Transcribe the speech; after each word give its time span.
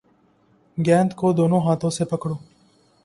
گیند 0.77 1.11
کو 1.19 1.27
دونوں 1.33 1.61
ہاتھوں 1.65 1.89
سے 1.89 2.03
پکڑو 2.05 2.35